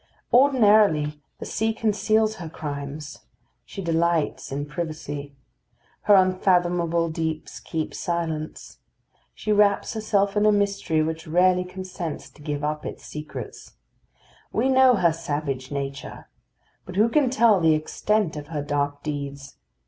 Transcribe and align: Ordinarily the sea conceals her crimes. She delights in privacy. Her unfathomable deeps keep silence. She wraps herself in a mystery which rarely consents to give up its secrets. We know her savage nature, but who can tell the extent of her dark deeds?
Ordinarily 0.33 1.21
the 1.37 1.45
sea 1.45 1.73
conceals 1.75 2.37
her 2.37 2.49
crimes. 2.49 3.19
She 3.65 3.83
delights 3.83 4.51
in 4.51 4.65
privacy. 4.65 5.35
Her 6.05 6.15
unfathomable 6.15 7.11
deeps 7.11 7.59
keep 7.59 7.93
silence. 7.93 8.79
She 9.35 9.51
wraps 9.51 9.93
herself 9.93 10.35
in 10.35 10.47
a 10.47 10.51
mystery 10.51 11.03
which 11.03 11.27
rarely 11.27 11.63
consents 11.63 12.31
to 12.31 12.41
give 12.41 12.63
up 12.63 12.83
its 12.83 13.05
secrets. 13.05 13.73
We 14.51 14.69
know 14.69 14.95
her 14.95 15.13
savage 15.13 15.71
nature, 15.71 16.29
but 16.83 16.95
who 16.95 17.07
can 17.07 17.29
tell 17.29 17.59
the 17.59 17.75
extent 17.75 18.35
of 18.35 18.47
her 18.47 18.63
dark 18.63 19.03
deeds? 19.03 19.57